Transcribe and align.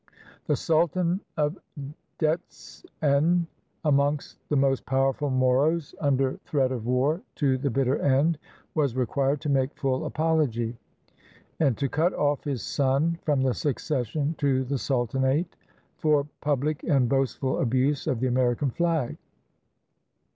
The 0.47 0.55
sultan 0.55 1.19
of 1.37 1.59
Detse 2.17 2.83
en, 3.03 3.45
amongst 3.85 4.39
the 4.49 4.55
most 4.55 4.83
powerful 4.87 5.29
Moros, 5.29 5.93
under 6.01 6.31
SS4 6.31 6.39
PREPARING 6.39 6.39
OUR 6.41 6.41
MOROS 6.41 6.45
FOR 6.45 6.49
GOVERNMENT 6.49 6.49
threat 6.49 6.71
of 6.71 6.85
war 6.87 7.21
to 7.35 7.57
the 7.59 7.69
bitter 7.69 7.99
end, 7.99 8.39
was 8.73 8.95
required 8.95 9.41
to 9.41 9.49
make 9.49 9.75
full 9.77 10.05
apology, 10.07 10.75
and 11.59 11.77
to 11.77 11.87
cut 11.87 12.15
off 12.15 12.43
his 12.43 12.63
son 12.63 13.19
from 13.21 13.41
the 13.41 13.53
succession 13.53 14.33
to 14.39 14.63
the 14.63 14.79
sultanate, 14.79 15.55
for 15.99 16.25
public 16.41 16.81
and 16.83 17.07
boastful 17.07 17.59
abuse 17.59 18.07
of 18.07 18.19
the 18.19 18.27
American 18.27 18.71
flag. 18.71 19.17